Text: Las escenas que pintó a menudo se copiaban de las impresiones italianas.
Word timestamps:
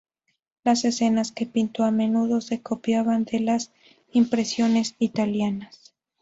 Las 0.63 0.83
escenas 0.83 1.31
que 1.31 1.45
pintó 1.45 1.83
a 1.83 1.91
menudo 1.91 2.41
se 2.41 2.59
copiaban 2.59 3.23
de 3.25 3.39
las 3.39 3.71
impresiones 4.11 4.95
italianas. 4.97 5.93